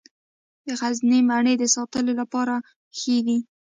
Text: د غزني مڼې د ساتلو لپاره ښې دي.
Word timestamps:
د 0.65 0.67
غزني 0.79 1.19
مڼې 1.29 1.53
د 1.57 1.63
ساتلو 1.75 2.11
لپاره 2.21 2.55
ښې 2.97 3.17
دي. 3.27 3.37